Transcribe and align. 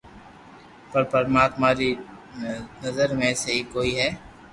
پر 0.91 1.03
پرماتما 1.11 1.69
ري 1.77 1.89
نظر 2.83 3.07
۾ 3.19 3.29
سھي 3.41 3.55
ڪوئي 3.73 3.91
ھي 3.99 4.09